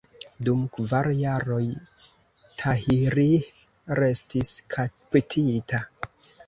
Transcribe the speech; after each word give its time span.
Dum 0.45 0.61
kvar 0.77 1.09
jaroj 1.19 1.61
Tahirih 2.63 3.53
restis 4.03 4.59
kaptita. 4.77 5.89